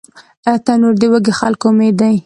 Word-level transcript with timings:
تنور 0.65 0.93
د 1.01 1.03
وږي 1.11 1.33
خلکو 1.39 1.65
امید 1.71 1.95
دی 2.01 2.15